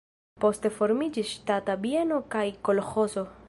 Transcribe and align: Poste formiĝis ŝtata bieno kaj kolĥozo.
Poste 0.45 0.71
formiĝis 0.77 1.29
ŝtata 1.35 1.77
bieno 1.85 2.21
kaj 2.37 2.45
kolĥozo. 2.69 3.29